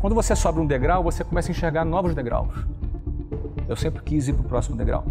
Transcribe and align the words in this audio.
Quando 0.00 0.14
você 0.14 0.34
sobe 0.34 0.58
um 0.58 0.66
degrau, 0.66 1.02
você 1.02 1.22
começa 1.22 1.48
a 1.48 1.52
enxergar 1.52 1.84
novos 1.84 2.14
degraus. 2.14 2.48
Eu 3.68 3.76
sempre 3.76 4.02
quis 4.02 4.28
ir 4.28 4.32
para 4.32 4.42
o 4.42 4.48
próximo 4.48 4.74
degrau. 4.74 5.04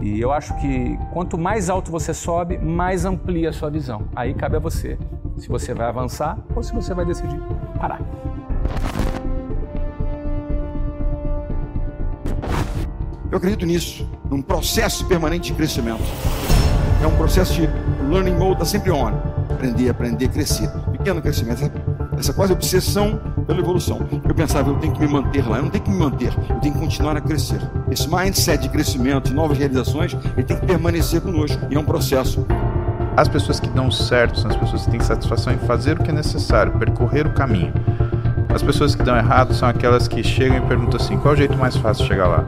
E 0.00 0.20
eu 0.20 0.32
acho 0.32 0.54
que 0.60 0.98
quanto 1.12 1.38
mais 1.38 1.70
alto 1.70 1.92
você 1.92 2.12
sobe, 2.12 2.58
mais 2.58 3.04
amplia 3.04 3.50
a 3.50 3.52
sua 3.52 3.70
visão. 3.70 4.08
Aí 4.16 4.34
cabe 4.34 4.56
a 4.56 4.58
você 4.58 4.98
se 5.36 5.48
você 5.48 5.72
vai 5.72 5.86
avançar 5.86 6.36
ou 6.54 6.64
se 6.64 6.72
você 6.72 6.92
vai 6.94 7.04
decidir 7.04 7.40
parar. 7.78 8.00
Eu 13.30 13.38
acredito 13.38 13.64
nisso, 13.66 14.08
num 14.28 14.42
processo 14.42 15.06
permanente 15.06 15.52
de 15.52 15.56
crescimento. 15.56 16.02
É 17.00 17.06
um 17.06 17.16
processo 17.16 17.54
de 17.54 17.68
learning 18.10 18.34
mode, 18.34 18.54
está 18.54 18.64
sempre 18.64 18.90
on. 18.90 19.12
Aprender, 19.48 19.90
aprender, 19.90 20.28
crescer. 20.28 20.68
Pequeno 20.90 21.22
crescimento. 21.22 21.70
Essa 22.18 22.32
quase 22.32 22.52
obsessão 22.52 23.37
pela 23.48 23.60
evolução. 23.60 24.06
Eu 24.28 24.34
pensava, 24.34 24.70
eu 24.70 24.76
tenho 24.76 24.92
que 24.92 25.00
me 25.00 25.08
manter 25.08 25.48
lá. 25.48 25.56
Eu 25.56 25.62
não 25.64 25.70
tenho 25.70 25.82
que 25.82 25.90
me 25.90 25.98
manter, 25.98 26.32
eu 26.50 26.56
tenho 26.56 26.74
que 26.74 26.80
continuar 26.80 27.16
a 27.16 27.20
crescer. 27.20 27.60
Esse 27.90 28.06
mindset 28.06 28.62
de 28.62 28.68
crescimento, 28.68 29.30
de 29.30 29.34
novas 29.34 29.56
realizações, 29.56 30.14
ele 30.36 30.44
tem 30.44 30.56
que 30.56 30.66
permanecer 30.66 31.22
conosco. 31.22 31.58
E 31.70 31.74
é 31.74 31.80
um 31.80 31.84
processo. 31.84 32.46
As 33.16 33.26
pessoas 33.26 33.58
que 33.58 33.68
dão 33.70 33.90
certo 33.90 34.38
são 34.38 34.50
as 34.50 34.56
pessoas 34.56 34.84
que 34.84 34.90
têm 34.90 35.00
satisfação 35.00 35.52
em 35.52 35.58
fazer 35.58 35.98
o 35.98 36.04
que 36.04 36.10
é 36.10 36.14
necessário, 36.14 36.78
percorrer 36.78 37.26
o 37.26 37.30
caminho. 37.30 37.72
As 38.54 38.62
pessoas 38.62 38.94
que 38.94 39.02
dão 39.02 39.16
errado 39.16 39.54
são 39.54 39.68
aquelas 39.68 40.06
que 40.06 40.22
chegam 40.22 40.58
e 40.58 40.60
perguntam 40.60 41.00
assim: 41.00 41.16
qual 41.16 41.32
é 41.32 41.34
o 41.34 41.38
jeito 41.38 41.56
mais 41.56 41.74
fácil 41.76 42.04
de 42.04 42.08
chegar 42.10 42.28
lá? 42.28 42.44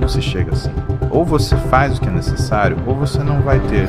Não 0.00 0.08
se 0.08 0.20
chega 0.20 0.52
assim. 0.52 0.72
Ou 1.10 1.24
você 1.24 1.56
faz 1.56 1.96
o 1.96 2.00
que 2.00 2.08
é 2.08 2.12
necessário, 2.12 2.76
ou 2.86 2.94
você 2.94 3.22
não 3.22 3.40
vai 3.40 3.60
ter. 3.60 3.86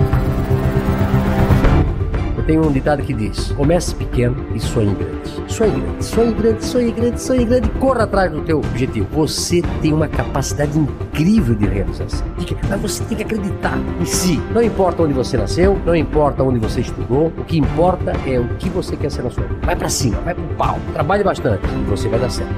Eu 2.41 2.47
tenho 2.47 2.67
um 2.67 2.71
ditado 2.71 3.03
que 3.03 3.13
diz: 3.13 3.51
comece 3.51 3.93
pequeno 3.93 4.35
e 4.55 4.59
sonhe 4.59 4.95
grande. 4.95 5.21
Sonhe 5.47 5.71
grande, 5.71 6.03
sonhe 6.03 6.33
grande, 6.33 6.65
sonhe 6.65 6.91
grande, 6.91 7.21
sonhe 7.21 7.45
grande 7.45 7.67
e 7.67 7.79
corra 7.79 8.03
atrás 8.03 8.31
do 8.31 8.41
teu 8.41 8.57
objetivo. 8.57 9.07
Você 9.11 9.61
tem 9.79 9.93
uma 9.93 10.07
capacidade 10.07 10.77
incrível 10.77 11.53
de 11.53 11.67
realização. 11.67 12.25
Mas 12.67 12.81
você 12.81 13.03
tem 13.03 13.17
que 13.17 13.23
acreditar 13.23 13.77
em 13.99 14.05
si. 14.05 14.41
Não 14.55 14.61
importa 14.63 15.03
onde 15.03 15.13
você 15.13 15.37
nasceu, 15.37 15.79
não 15.85 15.95
importa 15.95 16.41
onde 16.41 16.57
você 16.57 16.81
estudou, 16.81 17.27
o 17.27 17.43
que 17.45 17.59
importa 17.59 18.11
é 18.25 18.39
o 18.39 18.47
que 18.55 18.69
você 18.69 18.97
quer 18.97 19.11
ser 19.11 19.21
na 19.21 19.29
sua 19.29 19.43
vida. 19.43 19.59
Vai 19.63 19.75
para 19.75 19.89
cima, 19.89 20.19
vai 20.21 20.33
pro 20.33 20.43
pau, 20.55 20.79
trabalhe 20.93 21.23
bastante 21.23 21.67
e 21.67 21.89
você 21.89 22.09
vai 22.09 22.19
dar 22.19 22.31
certo. 22.31 22.55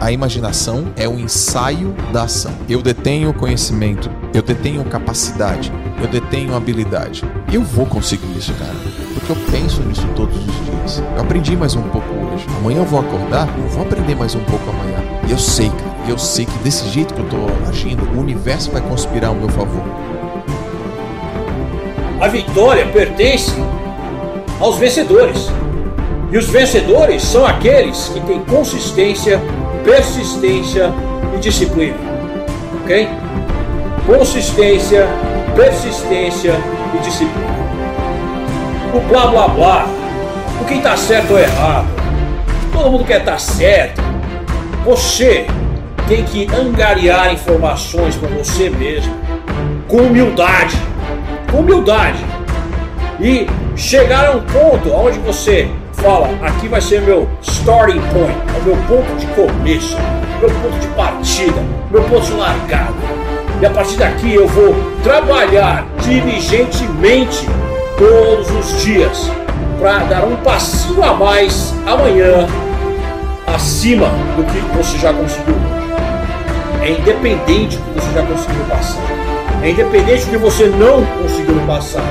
A 0.00 0.10
imaginação 0.10 0.92
é 0.96 1.08
o 1.08 1.18
ensaio 1.18 1.94
da 2.12 2.24
ação. 2.24 2.52
Eu 2.68 2.82
detenho 2.82 3.32
conhecimento, 3.32 4.10
eu 4.34 4.42
detenho 4.42 4.84
capacidade, 4.84 5.72
eu 6.00 6.08
detenho 6.08 6.54
habilidade. 6.54 7.24
Eu 7.52 7.62
vou 7.62 7.86
conseguir 7.86 8.36
isso, 8.36 8.52
cara. 8.54 8.74
Porque 9.14 9.32
eu 9.32 9.36
penso 9.50 9.82
nisso 9.82 10.06
todos 10.14 10.36
os 10.36 10.44
dias. 10.44 11.02
Eu 11.14 11.22
aprendi 11.22 11.56
mais 11.56 11.74
um 11.74 11.82
pouco 11.82 12.08
hoje. 12.14 12.46
Amanhã 12.58 12.78
eu 12.78 12.84
vou 12.84 13.00
acordar, 13.00 13.48
eu 13.58 13.68
vou 13.68 13.82
aprender 13.82 14.14
mais 14.14 14.34
um 14.34 14.44
pouco 14.44 14.68
amanhã. 14.70 14.98
E 15.26 15.30
eu 15.30 15.38
sei, 15.38 15.68
cara. 15.70 15.96
Eu 16.08 16.18
sei 16.18 16.46
que 16.46 16.58
desse 16.58 16.88
jeito 16.88 17.14
que 17.14 17.20
eu 17.20 17.28
tô 17.28 17.68
agindo, 17.68 18.04
o 18.04 18.20
universo 18.20 18.70
vai 18.70 18.80
conspirar 18.80 19.30
ao 19.30 19.34
meu 19.34 19.48
favor. 19.48 19.82
A 22.20 22.28
vitória 22.28 22.86
pertence 22.86 23.52
aos 24.60 24.78
vencedores. 24.78 25.48
E 26.30 26.38
os 26.38 26.46
vencedores 26.46 27.22
são 27.22 27.44
aqueles 27.46 28.08
que 28.08 28.20
têm 28.20 28.40
consistência 28.44 29.40
persistência 29.86 30.92
e 31.32 31.38
disciplina. 31.38 31.96
Ok? 32.82 33.08
Consistência, 34.04 35.06
persistência 35.56 36.52
e 36.94 36.98
disciplina. 36.98 37.56
O 38.94 39.00
blá 39.00 39.26
blá 39.26 39.48
blá, 39.48 39.86
o 40.60 40.64
que 40.66 40.74
está 40.74 40.96
certo 40.96 41.32
ou 41.32 41.38
errado, 41.38 41.86
todo 42.72 42.90
mundo 42.90 43.04
quer 43.04 43.20
estar 43.20 43.32
tá 43.32 43.38
certo. 43.38 44.02
Você 44.84 45.46
tem 46.06 46.22
que 46.24 46.46
angariar 46.54 47.32
informações 47.32 48.14
para 48.14 48.28
você 48.28 48.70
mesmo, 48.70 49.12
com 49.88 49.96
humildade, 49.96 50.76
com 51.50 51.58
humildade, 51.58 52.18
e 53.18 53.46
chegar 53.74 54.26
a 54.26 54.30
um 54.32 54.42
ponto 54.42 54.92
onde 54.92 55.18
você 55.20 55.68
fala, 55.94 56.28
aqui 56.42 56.68
vai 56.68 56.80
ser 56.80 57.00
meu 57.00 57.28
starting 57.42 58.00
point, 58.12 58.38
é 58.54 58.58
o 58.60 58.64
meu 58.64 58.76
ponto 58.86 59.16
de 59.16 59.26
começo, 59.28 59.96
meu 60.38 60.50
ponto 60.50 60.78
de 60.78 60.86
partida, 60.88 61.64
meu 61.90 62.02
ponto 62.04 62.26
de 62.26 62.32
largada. 62.32 63.15
E 63.60 63.64
a 63.64 63.70
partir 63.70 63.96
daqui 63.96 64.34
eu 64.34 64.46
vou 64.46 64.74
trabalhar 65.02 65.86
diligentemente 66.02 67.48
todos 67.96 68.50
os 68.50 68.82
dias 68.82 69.30
para 69.78 69.98
dar 70.00 70.24
um 70.24 70.36
passinho 70.36 71.02
a 71.02 71.14
mais 71.14 71.72
amanhã 71.86 72.46
acima 73.46 74.08
do 74.36 74.44
que 74.44 74.58
você 74.76 74.98
já 74.98 75.12
conseguiu 75.12 75.54
hoje. 75.54 76.82
É 76.82 76.90
independente 76.90 77.78
do 77.78 77.84
que 77.84 78.00
você 78.00 78.12
já 78.12 78.26
conseguiu 78.26 78.64
passar. 78.68 79.02
É 79.62 79.70
independente 79.70 80.24
do 80.26 80.30
que 80.30 80.36
você 80.36 80.66
não 80.66 81.04
conseguiu 81.04 81.60
passar. 81.66 82.04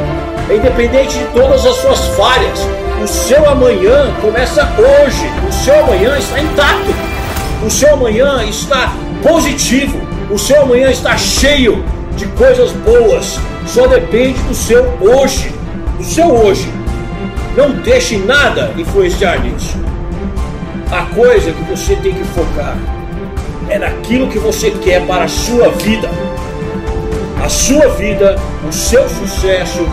É 0.50 0.56
independente 0.56 1.18
de 1.18 1.26
todas 1.26 1.66
as 1.66 1.76
suas 1.76 2.08
falhas. 2.18 2.60
O 3.04 3.08
seu 3.08 3.48
amanhã 3.48 4.12
começa 4.20 4.68
hoje. 4.78 5.30
O 5.48 5.54
seu 5.54 5.80
amanhã 5.84 6.18
está 6.18 6.40
intacto. 6.40 6.94
O 7.66 7.70
seu 7.70 7.94
amanhã 7.94 8.44
está 8.44 8.92
positivo. 9.26 10.00
O 10.30 10.38
seu 10.38 10.62
amanhã 10.62 10.90
está 10.90 11.18
cheio 11.18 11.84
de 12.16 12.28
coisas 12.28 12.72
boas. 12.72 13.40
Só 13.66 13.88
depende 13.88 14.40
do 14.44 14.54
seu 14.54 14.84
hoje. 15.02 15.52
Do 15.98 16.04
seu 16.04 16.28
hoje. 16.28 16.70
Não 17.58 17.72
deixe 17.72 18.18
nada 18.18 18.72
influenciar 18.78 19.40
nisso. 19.40 19.78
A 20.92 21.04
coisa 21.16 21.52
que 21.52 21.64
você 21.64 21.96
tem 21.96 22.14
que 22.14 22.24
focar 22.26 22.78
é 23.68 23.80
naquilo 23.80 24.28
que 24.28 24.38
você 24.38 24.70
quer 24.70 25.06
para 25.08 25.24
a 25.24 25.28
sua 25.28 25.70
vida. 25.70 26.10
A 27.44 27.50
sua 27.50 27.90
vida, 27.90 28.36
o 28.68 28.72
seu 28.72 29.08
sucesso 29.10 29.88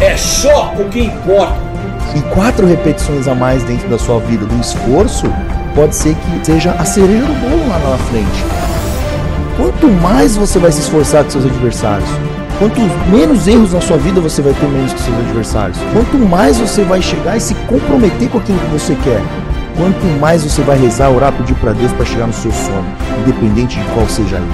é 0.00 0.16
só 0.16 0.72
o 0.78 0.88
que 0.88 1.00
importa 1.00 1.68
em 2.14 2.22
quatro 2.34 2.66
repetições 2.66 3.28
a 3.28 3.34
mais 3.34 3.62
dentro 3.64 3.88
da 3.88 3.98
sua 3.98 4.18
vida 4.20 4.46
do 4.46 4.60
esforço, 4.60 5.26
pode 5.74 5.94
ser 5.94 6.14
que 6.14 6.46
seja 6.46 6.70
a 6.72 6.84
cereja 6.84 7.24
do 7.24 7.34
bolo 7.34 7.68
lá 7.68 7.78
na 7.78 7.98
frente. 7.98 8.67
Quanto 9.58 9.88
mais 9.88 10.36
você 10.36 10.56
vai 10.56 10.70
se 10.70 10.78
esforçar 10.78 11.24
com 11.24 11.30
seus 11.30 11.44
adversários, 11.44 12.08
quanto 12.60 12.80
menos 13.10 13.48
erros 13.48 13.72
na 13.72 13.80
sua 13.80 13.96
vida 13.96 14.20
você 14.20 14.40
vai 14.40 14.52
ter 14.52 14.68
menos 14.68 14.92
que 14.92 15.00
seus 15.00 15.18
adversários, 15.18 15.76
quanto 15.92 16.16
mais 16.16 16.58
você 16.58 16.84
vai 16.84 17.02
chegar 17.02 17.36
e 17.36 17.40
se 17.40 17.56
comprometer 17.66 18.28
com 18.28 18.38
aquilo 18.38 18.56
que 18.56 18.66
você 18.66 18.96
quer, 19.02 19.20
quanto 19.76 20.06
mais 20.20 20.44
você 20.44 20.62
vai 20.62 20.78
rezar, 20.78 21.10
orar, 21.10 21.32
pedir 21.32 21.56
para 21.56 21.72
Deus 21.72 21.90
para 21.90 22.06
chegar 22.06 22.28
no 22.28 22.32
seu 22.32 22.52
sonho, 22.52 22.86
independente 23.26 23.80
de 23.80 23.84
qual 23.86 24.06
seja 24.06 24.36
ele. 24.36 24.46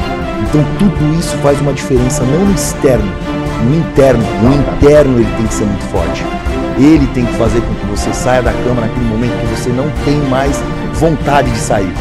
Então 0.48 0.64
tudo 0.78 1.18
isso 1.20 1.36
faz 1.42 1.60
uma 1.60 1.74
diferença 1.74 2.24
não 2.24 2.46
no 2.46 2.54
externo, 2.54 3.12
no 3.62 3.76
interno. 3.76 4.24
No 4.42 4.54
interno 4.54 5.18
ele 5.18 5.36
tem 5.36 5.46
que 5.46 5.54
ser 5.54 5.66
muito 5.66 5.84
forte. 5.90 6.24
Ele 6.78 7.06
tem 7.08 7.26
que 7.26 7.34
fazer 7.34 7.60
com 7.60 7.74
que 7.74 7.86
você 7.88 8.10
saia 8.14 8.40
da 8.40 8.52
cama 8.52 8.80
naquele 8.80 9.04
momento 9.04 9.38
que 9.38 9.54
você 9.54 9.68
não 9.68 9.84
tem 10.06 10.16
mais 10.30 10.58
vontade 10.94 11.50
de 11.50 11.58
sair. 11.58 11.92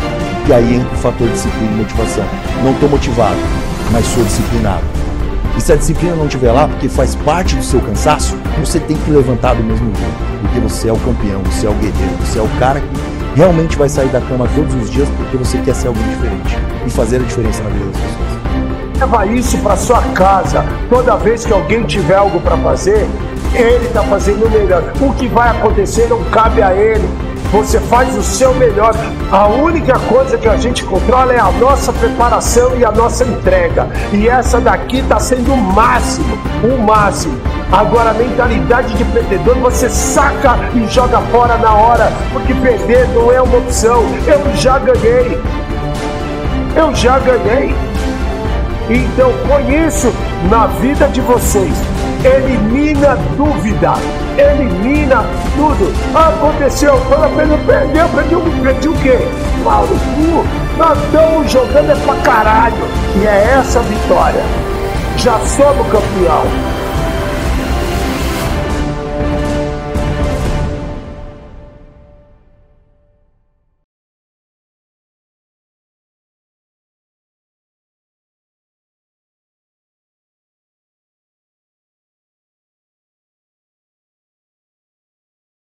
E 0.48 0.54
aí 0.54 0.76
entra 0.76 0.94
o 0.94 0.98
fator 0.98 1.28
disciplina 1.30 1.72
e 1.72 1.76
motivação. 1.78 2.26
Não 2.64 2.72
estou 2.72 2.90
motivado, 2.90 3.38
mas 3.92 4.06
sou 4.06 4.24
disciplinado. 4.24 4.84
E 5.58 5.62
se 5.62 5.72
a 5.72 5.76
disciplina 5.76 6.16
não 6.16 6.26
estiver 6.26 6.52
lá, 6.52 6.68
porque 6.68 6.90
faz 6.90 7.16
parte 7.16 7.56
do 7.56 7.64
seu 7.64 7.80
cansaço, 7.80 8.36
você 8.60 8.80
tem 8.80 8.98
que 8.98 9.12
levantar 9.12 9.56
do 9.56 9.64
mesmo 9.64 9.86
jeito. 9.96 10.42
Porque 10.42 10.60
você 10.60 10.90
é 10.90 10.94
o 10.94 10.98
campeão, 10.98 11.42
você 11.44 11.68
é 11.68 11.70
o 11.70 11.74
guerreiro, 11.74 12.18
você 12.20 12.40
é 12.40 12.42
o 12.42 12.50
cara 12.60 12.82
que 12.82 13.14
realmente 13.36 13.78
vai 13.78 13.88
sair 13.88 14.10
da 14.10 14.20
cama 14.22 14.48
todos 14.54 14.74
os 14.76 14.90
dias 14.90 15.08
porque 15.18 15.38
você 15.38 15.58
quer 15.60 15.74
ser 15.74 15.88
alguém 15.88 16.04
diferente 16.10 16.58
e 16.86 16.90
fazer 16.90 17.18
a 17.18 17.20
diferença 17.20 17.64
na 17.64 17.70
vida 17.70 17.86
das 17.86 18.02
pessoas. 18.02 18.34
Leva 19.00 19.26
isso 19.28 19.58
para 19.60 19.78
sua 19.78 20.02
casa. 20.14 20.66
Toda 20.90 21.16
vez 21.18 21.46
que 21.46 21.54
alguém 21.54 21.84
tiver 21.84 22.16
algo 22.16 22.40
para 22.42 22.58
fazer, 22.58 23.08
ele 23.54 23.86
está 23.86 24.04
fazendo 24.04 24.46
o 24.46 24.50
melhor. 24.50 24.84
O 25.02 25.14
que 25.14 25.28
vai 25.28 25.50
acontecer 25.50 26.08
não 26.10 26.24
cabe 26.26 26.62
a 26.62 26.74
ele. 26.74 27.08
Você 27.54 27.80
faz 27.80 28.18
o 28.18 28.24
seu 28.24 28.52
melhor. 28.56 28.96
A 29.32 29.46
única 29.46 30.00
coisa 30.10 30.40
que 30.40 30.50
a 30.50 30.58
gente 30.58 30.84
controla 30.84 31.34
é 31.34 31.40
a 31.40 31.52
nossa 31.52 31.94
preparação 31.94 32.76
e 32.76 32.84
a 32.84 32.92
nossa 32.92 33.24
entrega. 33.24 33.88
E 34.12 34.28
essa 34.28 34.60
daqui 34.60 34.98
está 34.98 35.20
sendo 35.20 35.54
o 35.54 35.58
máximo, 35.58 36.36
o 36.64 36.82
máximo. 36.82 37.40
Agora 37.72 38.10
a 38.10 38.14
mentalidade 38.16 38.96
de 38.96 39.06
perdedor 39.06 39.56
você 39.60 39.88
saca 39.88 40.58
e 40.74 40.88
joga 40.88 41.20
fora 41.32 41.56
na 41.58 41.76
hora, 41.76 42.12
porque 42.32 42.56
perder 42.56 43.08
não 43.10 43.32
é 43.32 43.40
uma 43.40 43.58
opção. 43.60 44.04
Eu 44.26 44.56
já 44.56 44.80
ganhei. 44.80 45.40
Eu 46.76 46.96
já 46.96 47.20
ganhei. 47.20 47.76
Então 48.90 49.32
põe 49.48 49.86
isso 49.86 50.12
na 50.50 50.66
vida 50.66 51.08
de 51.08 51.22
vocês 51.22 52.03
elimina 52.24 53.18
dúvida, 53.38 53.94
elimina 54.38 55.24
tudo. 55.56 55.94
Aconteceu, 56.16 57.00
quando 57.08 57.26
a 57.26 57.30
pessoa 57.30 57.60
perdeu, 57.66 58.08
perdeu, 58.10 58.40
perdeu 58.64 58.92
o 58.92 58.98
quê? 59.00 59.20
No 59.64 59.64
cu. 59.64 60.46
Nós 60.78 60.98
estamos 61.04 61.52
jogando 61.52 61.92
é 61.92 61.96
pra 61.96 62.16
caralho. 62.22 62.88
E 63.16 63.26
é 63.26 63.58
essa 63.60 63.80
a 63.80 63.84
vitória. 63.84 64.44
Já 65.18 65.38
somos 65.40 65.88
campeão. 65.88 66.73